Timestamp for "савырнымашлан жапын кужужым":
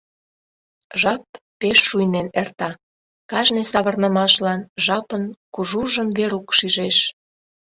3.71-6.09